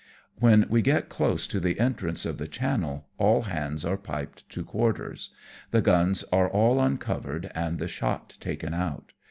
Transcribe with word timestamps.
When 0.39 0.65
we 0.67 0.81
get 0.81 1.09
close 1.09 1.45
to 1.45 1.59
the 1.59 1.79
entrance 1.79 2.25
of 2.25 2.39
the 2.39 2.47
channel 2.47 3.05
all 3.19 3.43
hands 3.43 3.85
are 3.85 3.97
piped 3.97 4.49
to 4.49 4.63
quarters. 4.63 5.29
The 5.69 5.83
guns 5.83 6.23
are 6.31 6.49
all 6.49 6.81
uncovered 6.81 7.51
and 7.53 7.77
the 7.77 7.87
shot 7.87 8.35
taken 8.39 8.73
out. 8.73 9.13